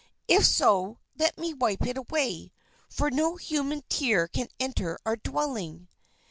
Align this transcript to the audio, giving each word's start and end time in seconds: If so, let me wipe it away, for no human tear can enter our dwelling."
If 0.27 0.47
so, 0.47 0.97
let 1.15 1.37
me 1.37 1.53
wipe 1.53 1.85
it 1.85 1.95
away, 1.95 2.51
for 2.89 3.11
no 3.11 3.35
human 3.35 3.83
tear 3.87 4.27
can 4.27 4.47
enter 4.59 4.97
our 5.05 5.15
dwelling." 5.17 5.89